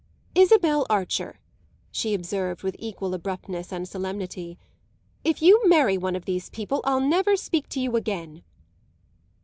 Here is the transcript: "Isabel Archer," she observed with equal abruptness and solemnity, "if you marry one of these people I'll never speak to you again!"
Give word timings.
"Isabel 0.33 0.87
Archer," 0.89 1.39
she 1.91 2.15
observed 2.15 2.63
with 2.63 2.75
equal 2.79 3.13
abruptness 3.13 3.71
and 3.71 3.87
solemnity, 3.87 4.57
"if 5.23 5.43
you 5.43 5.61
marry 5.69 5.95
one 5.95 6.15
of 6.15 6.25
these 6.25 6.49
people 6.49 6.81
I'll 6.85 6.99
never 7.07 7.35
speak 7.35 7.69
to 7.69 7.79
you 7.79 7.95
again!" 7.95 8.41